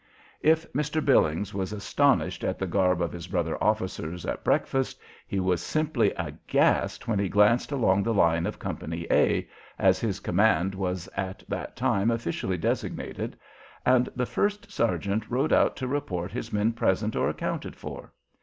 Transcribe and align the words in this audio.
If 0.41 0.73
Mr. 0.73 1.05
Billings 1.05 1.53
was 1.53 1.71
astonished 1.71 2.43
at 2.43 2.57
the 2.57 2.65
garb 2.65 3.03
of 3.03 3.11
his 3.11 3.27
brother 3.27 3.55
officers 3.63 4.25
at 4.25 4.43
breakfast, 4.43 4.99
he 5.27 5.39
was 5.39 5.61
simply 5.61 6.11
aghast 6.17 7.07
when 7.07 7.19
he 7.19 7.29
glanced 7.29 7.71
along 7.71 8.01
the 8.01 8.11
line 8.15 8.47
of 8.47 8.57
Company 8.57 9.05
"A" 9.11 9.47
(as 9.77 9.99
his 9.99 10.19
command 10.19 10.73
was 10.73 11.07
at 11.15 11.43
that 11.49 11.75
time 11.75 12.09
officially 12.09 12.57
designated) 12.57 13.37
and 13.85 14.09
the 14.15 14.25
first 14.25 14.71
sergeant 14.71 15.29
rode 15.29 15.53
out 15.53 15.75
to 15.75 15.87
report 15.87 16.31
his 16.31 16.51
men 16.51 16.73
present 16.73 17.15
or 17.15 17.29
accounted 17.29 17.75
for. 17.75 18.11